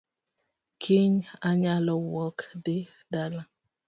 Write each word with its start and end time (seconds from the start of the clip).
Kiny 0.81 1.15
anyalo 1.49 1.93
wuok 2.11 2.37
dhi 2.63 2.77
dala 3.11 3.41